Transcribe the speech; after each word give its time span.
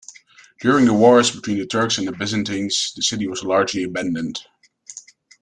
During 0.61 0.85
the 0.85 0.95
wars 0.95 1.29
between 1.29 1.59
the 1.59 1.67
Turks 1.67 1.99
and 1.99 2.07
the 2.07 2.11
Byzantines, 2.11 2.91
the 2.95 3.03
city 3.03 3.27
was 3.27 3.43
largely 3.43 3.83
abandoned. 3.83 4.39